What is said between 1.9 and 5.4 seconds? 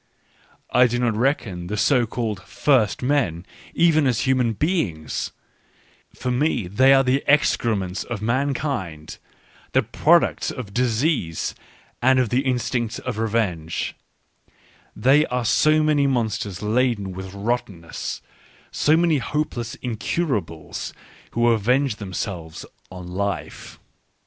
called" first" men even as human beings—